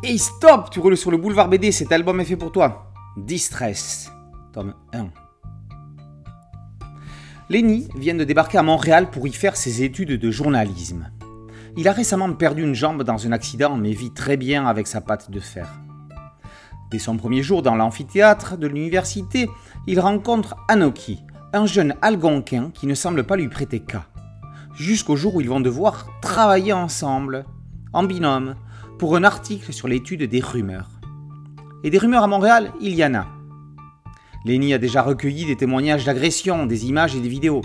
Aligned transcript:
Hey 0.00 0.16
stop 0.16 0.70
Tu 0.70 0.78
roules 0.78 0.96
sur 0.96 1.10
le 1.10 1.16
boulevard 1.16 1.48
BD, 1.48 1.72
cet 1.72 1.90
album 1.90 2.20
est 2.20 2.24
fait 2.24 2.36
pour 2.36 2.52
toi. 2.52 2.92
Distress, 3.16 4.12
tome 4.52 4.74
1. 4.92 5.08
Lenny 7.50 7.88
vient 7.96 8.14
de 8.14 8.22
débarquer 8.22 8.58
à 8.58 8.62
Montréal 8.62 9.10
pour 9.10 9.26
y 9.26 9.32
faire 9.32 9.56
ses 9.56 9.82
études 9.82 10.12
de 10.12 10.30
journalisme. 10.30 11.10
Il 11.76 11.88
a 11.88 11.92
récemment 11.92 12.32
perdu 12.32 12.62
une 12.62 12.76
jambe 12.76 13.02
dans 13.02 13.26
un 13.26 13.32
accident 13.32 13.76
mais 13.76 13.90
vit 13.90 14.12
très 14.12 14.36
bien 14.36 14.68
avec 14.68 14.86
sa 14.86 15.00
patte 15.00 15.32
de 15.32 15.40
fer. 15.40 15.68
Dès 16.92 17.00
son 17.00 17.16
premier 17.16 17.42
jour 17.42 17.62
dans 17.62 17.74
l'amphithéâtre 17.74 18.56
de 18.56 18.68
l'université, 18.68 19.50
il 19.88 19.98
rencontre 19.98 20.54
Anoki, 20.68 21.24
un 21.52 21.66
jeune 21.66 21.96
algonquin 22.02 22.70
qui 22.72 22.86
ne 22.86 22.94
semble 22.94 23.24
pas 23.24 23.36
lui 23.36 23.48
prêter 23.48 23.80
cas. 23.80 24.06
Jusqu'au 24.76 25.16
jour 25.16 25.34
où 25.34 25.40
ils 25.40 25.48
vont 25.48 25.58
devoir 25.58 26.06
travailler 26.22 26.72
ensemble, 26.72 27.46
en 27.92 28.04
binôme, 28.04 28.54
pour 28.98 29.16
un 29.16 29.24
article 29.24 29.72
sur 29.72 29.88
l'étude 29.88 30.24
des 30.24 30.40
rumeurs. 30.40 30.90
Et 31.84 31.90
des 31.90 31.98
rumeurs 31.98 32.24
à 32.24 32.26
Montréal, 32.26 32.72
il 32.80 32.94
y 32.94 33.04
en 33.04 33.14
a. 33.14 33.26
Lenny 34.44 34.74
a 34.74 34.78
déjà 34.78 35.02
recueilli 35.02 35.46
des 35.46 35.56
témoignages 35.56 36.04
d'agression, 36.04 36.66
des 36.66 36.86
images 36.86 37.14
et 37.14 37.20
des 37.20 37.28
vidéos. 37.28 37.62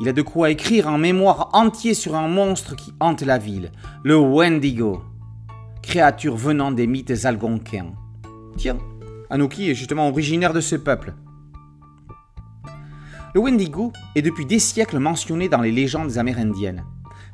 Il 0.00 0.08
a 0.08 0.12
de 0.12 0.22
quoi 0.22 0.50
écrire 0.50 0.88
un 0.88 0.98
mémoire 0.98 1.50
entier 1.52 1.94
sur 1.94 2.14
un 2.14 2.28
monstre 2.28 2.76
qui 2.76 2.94
hante 3.00 3.22
la 3.22 3.38
ville, 3.38 3.72
le 4.04 4.16
Wendigo, 4.16 5.02
créature 5.82 6.36
venant 6.36 6.70
des 6.70 6.86
mythes 6.86 7.24
algonquins. 7.24 7.92
Tiens, 8.56 8.78
Anoki 9.30 9.70
est 9.70 9.74
justement 9.74 10.08
originaire 10.08 10.52
de 10.52 10.60
ce 10.60 10.76
peuple. 10.76 11.14
Le 13.34 13.40
Wendigo 13.40 13.92
est 14.14 14.22
depuis 14.22 14.46
des 14.46 14.58
siècles 14.60 14.98
mentionné 14.98 15.48
dans 15.48 15.60
les 15.60 15.72
légendes 15.72 16.16
amérindiennes. 16.16 16.84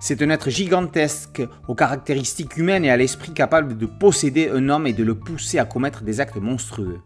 C'est 0.07 0.21
un 0.21 0.29
être 0.29 0.51
gigantesque 0.51 1.43
aux 1.67 1.75
caractéristiques 1.75 2.59
humaines 2.59 2.85
et 2.85 2.91
à 2.91 2.97
l'esprit 2.99 3.33
capable 3.33 3.79
de 3.79 3.87
posséder 3.87 4.51
un 4.51 4.69
homme 4.69 4.87
et 4.87 4.93
de 4.93 5.03
le 5.03 5.15
pousser 5.15 5.59
à 5.59 5.65
commettre 5.65 6.03
des 6.03 6.21
actes 6.21 6.37
monstrueux. 6.37 7.01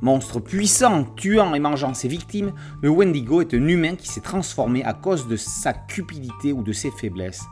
Monstre 0.00 0.40
puissant, 0.40 1.04
tuant 1.04 1.52
et 1.52 1.60
mangeant 1.60 1.92
ses 1.92 2.08
victimes, 2.08 2.54
le 2.80 2.88
Wendigo 2.88 3.42
est 3.42 3.52
un 3.52 3.68
humain 3.68 3.94
qui 3.94 4.08
s'est 4.08 4.22
transformé 4.22 4.84
à 4.84 4.94
cause 4.94 5.28
de 5.28 5.36
sa 5.36 5.74
cupidité 5.74 6.54
ou 6.54 6.62
de 6.62 6.72
ses 6.72 6.90
faiblesses. 6.90 7.44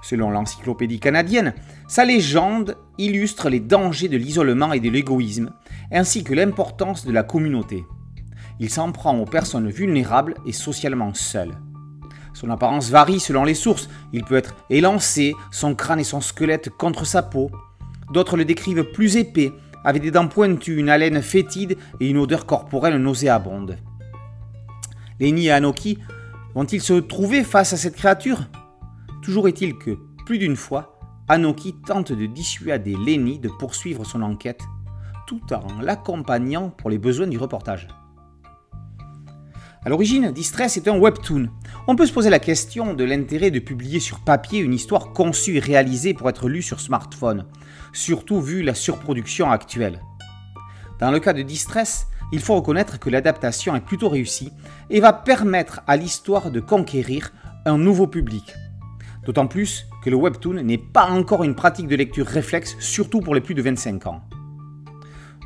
Selon 0.00 0.30
l'encyclopédie 0.30 1.00
canadienne, 1.00 1.54
sa 1.88 2.04
légende 2.04 2.76
illustre 2.98 3.48
les 3.48 3.58
dangers 3.58 4.08
de 4.08 4.16
l'isolement 4.16 4.72
et 4.72 4.78
de 4.78 4.90
l'égoïsme, 4.90 5.50
ainsi 5.90 6.22
que 6.22 6.34
l'importance 6.34 7.04
de 7.04 7.10
la 7.10 7.24
communauté. 7.24 7.84
Il 8.60 8.70
s'en 8.70 8.92
prend 8.92 9.18
aux 9.18 9.26
personnes 9.26 9.70
vulnérables 9.70 10.36
et 10.46 10.52
socialement 10.52 11.14
seules. 11.14 11.56
Son 12.32 12.50
apparence 12.50 12.90
varie 12.90 13.20
selon 13.20 13.44
les 13.44 13.54
sources. 13.54 13.88
Il 14.12 14.24
peut 14.24 14.36
être 14.36 14.54
élancé, 14.70 15.34
son 15.50 15.74
crâne 15.74 16.00
et 16.00 16.04
son 16.04 16.20
squelette 16.20 16.70
contre 16.70 17.04
sa 17.04 17.22
peau. 17.22 17.50
D'autres 18.12 18.36
le 18.36 18.44
décrivent 18.44 18.84
plus 18.84 19.16
épais, 19.16 19.52
avec 19.84 20.02
des 20.02 20.10
dents 20.10 20.28
pointues, 20.28 20.78
une 20.78 20.90
haleine 20.90 21.22
fétide 21.22 21.76
et 22.00 22.08
une 22.08 22.18
odeur 22.18 22.46
corporelle 22.46 22.96
nauséabonde. 22.98 23.78
Lenny 25.20 25.46
et 25.46 25.50
Anoki 25.50 25.98
vont-ils 26.54 26.80
se 26.80 26.94
trouver 26.94 27.44
face 27.44 27.72
à 27.72 27.76
cette 27.76 27.96
créature? 27.96 28.40
Toujours 29.22 29.48
est-il 29.48 29.76
que, 29.76 29.98
plus 30.26 30.38
d'une 30.38 30.56
fois, 30.56 30.98
Anoki 31.28 31.74
tente 31.86 32.12
de 32.12 32.26
dissuader 32.26 32.96
Lenny 32.96 33.38
de 33.38 33.48
poursuivre 33.48 34.04
son 34.04 34.22
enquête, 34.22 34.62
tout 35.26 35.42
en 35.52 35.80
l'accompagnant 35.82 36.70
pour 36.70 36.88
les 36.88 36.98
besoins 36.98 37.26
du 37.26 37.36
reportage. 37.36 37.88
À 39.84 39.88
l'origine, 39.90 40.32
Distress 40.32 40.76
est 40.76 40.88
un 40.88 40.98
webtoon. 40.98 41.48
On 41.86 41.94
peut 41.94 42.06
se 42.06 42.12
poser 42.12 42.30
la 42.30 42.40
question 42.40 42.94
de 42.94 43.04
l'intérêt 43.04 43.52
de 43.52 43.60
publier 43.60 44.00
sur 44.00 44.18
papier 44.20 44.58
une 44.58 44.74
histoire 44.74 45.12
conçue 45.12 45.56
et 45.56 45.60
réalisée 45.60 46.14
pour 46.14 46.28
être 46.28 46.48
lue 46.48 46.62
sur 46.62 46.80
smartphone, 46.80 47.46
surtout 47.92 48.40
vu 48.40 48.62
la 48.62 48.74
surproduction 48.74 49.50
actuelle. 49.50 50.00
Dans 50.98 51.12
le 51.12 51.20
cas 51.20 51.32
de 51.32 51.42
Distress, 51.42 52.08
il 52.32 52.40
faut 52.40 52.56
reconnaître 52.56 52.98
que 52.98 53.08
l'adaptation 53.08 53.76
est 53.76 53.80
plutôt 53.80 54.08
réussie 54.08 54.52
et 54.90 54.98
va 54.98 55.12
permettre 55.12 55.80
à 55.86 55.96
l'histoire 55.96 56.50
de 56.50 56.60
conquérir 56.60 57.32
un 57.64 57.78
nouveau 57.78 58.08
public. 58.08 58.54
D'autant 59.24 59.46
plus 59.46 59.86
que 60.02 60.10
le 60.10 60.16
webtoon 60.16 60.62
n'est 60.64 60.76
pas 60.76 61.06
encore 61.06 61.44
une 61.44 61.54
pratique 61.54 61.86
de 61.86 61.96
lecture 61.96 62.26
réflexe, 62.26 62.76
surtout 62.80 63.20
pour 63.20 63.34
les 63.34 63.40
plus 63.40 63.54
de 63.54 63.62
25 63.62 64.06
ans. 64.08 64.22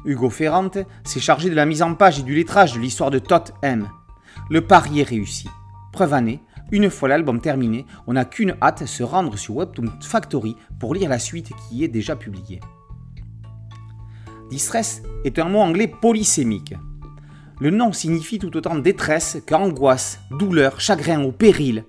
Hugo 0.06 0.30
Ferrante 0.30 0.78
s'est 1.04 1.20
chargé 1.20 1.50
de 1.50 1.54
la 1.54 1.66
mise 1.66 1.82
en 1.82 1.94
page 1.94 2.18
et 2.18 2.22
du 2.22 2.34
lettrage 2.34 2.72
de 2.72 2.80
l'histoire 2.80 3.10
de 3.10 3.18
Tot 3.18 3.52
M. 3.62 3.88
Le 4.50 4.60
pari 4.60 5.00
est 5.00 5.08
réussi. 5.08 5.48
Preuve 5.92 6.14
année, 6.14 6.40
une 6.70 6.88
fois 6.88 7.08
l'album 7.08 7.40
terminé, 7.40 7.86
on 8.06 8.14
n'a 8.14 8.24
qu'une 8.24 8.56
hâte, 8.62 8.86
se 8.86 9.02
rendre 9.02 9.36
sur 9.36 9.56
Webtoon 9.56 9.90
Factory 10.00 10.56
pour 10.78 10.94
lire 10.94 11.10
la 11.10 11.18
suite 11.18 11.52
qui 11.68 11.84
est 11.84 11.88
déjà 11.88 12.16
publiée. 12.16 12.60
Distress 14.50 15.02
est 15.24 15.38
un 15.38 15.48
mot 15.48 15.60
anglais 15.60 15.86
polysémique. 15.86 16.74
Le 17.60 17.70
nom 17.70 17.92
signifie 17.92 18.38
tout 18.38 18.56
autant 18.56 18.76
détresse 18.76 19.38
qu'angoisse, 19.46 20.20
douleur, 20.30 20.80
chagrin 20.80 21.22
ou 21.22 21.32
péril. 21.32 21.84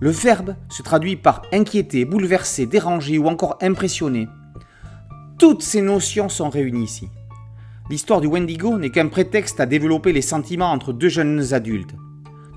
Le 0.00 0.10
verbe 0.10 0.56
se 0.68 0.82
traduit 0.82 1.16
par 1.16 1.42
inquiéter, 1.52 2.04
bouleverser, 2.04 2.66
déranger 2.66 3.18
ou 3.18 3.26
encore 3.26 3.56
impressionner. 3.62 4.28
Toutes 5.38 5.62
ces 5.62 5.80
notions 5.80 6.28
sont 6.28 6.50
réunies 6.50 6.84
ici. 6.84 7.08
L'histoire 7.90 8.22
du 8.22 8.26
Wendigo 8.26 8.78
n'est 8.78 8.88
qu'un 8.88 9.08
prétexte 9.08 9.60
à 9.60 9.66
développer 9.66 10.14
les 10.14 10.22
sentiments 10.22 10.72
entre 10.72 10.94
deux 10.94 11.10
jeunes 11.10 11.52
adultes. 11.52 11.94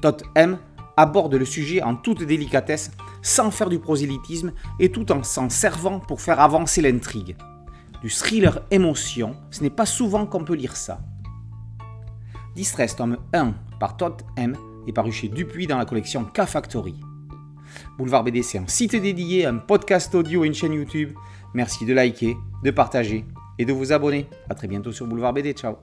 Tot 0.02 0.24
M 0.36 0.58
aborde 0.96 1.36
le 1.36 1.44
sujet 1.44 1.82
en 1.82 1.96
toute 1.96 2.24
délicatesse, 2.24 2.92
sans 3.22 3.52
faire 3.52 3.68
du 3.68 3.78
prosélytisme 3.78 4.54
et 4.80 4.90
tout 4.90 5.12
en 5.12 5.24
s'en 5.24 5.50
servant 5.50 6.00
pour 6.00 6.22
faire 6.22 6.40
avancer 6.40 6.82
l'intrigue. 6.82 7.36
Du 8.02 8.10
thriller 8.10 8.62
émotion, 8.72 9.36
ce 9.52 9.64
n'est 9.64 9.70
pas 9.70 9.86
souvent 9.86 10.26
qu'on 10.26 10.46
peut 10.46 10.56
lire 10.56 10.78
ça. 10.78 11.02
Distress 12.56 12.96
tome 12.96 13.18
1 13.34 13.54
par 13.82 13.98
Todd 13.98 14.22
M 14.38 14.56
est 14.88 14.94
paru 14.94 15.12
chez 15.12 15.28
Dupuis 15.28 15.68
dans 15.68 15.78
la 15.78 15.86
collection 15.86 16.24
K-Factory. 16.24 16.96
Boulevard 17.98 18.24
BD, 18.24 18.44
c'est 18.44 18.60
un 18.60 18.68
site 18.68 18.96
dédié, 18.96 19.46
un 19.46 19.58
podcast 19.58 20.16
audio 20.16 20.46
et 20.46 20.48
une 20.48 20.54
chaîne 20.54 20.74
YouTube. 20.74 21.12
Merci 21.54 21.86
de 21.86 21.94
liker, 21.94 22.38
de 22.64 22.72
partager 22.72 23.26
et 23.59 23.66
de 23.66 23.73
vous 23.73 23.91
abonner. 23.91 24.28
A 24.50 24.56
très 24.56 24.68
bientôt 24.68 24.91
sur 24.91 25.07
Boulevard 25.07 25.34
BD. 25.34 25.53
Ciao 25.53 25.78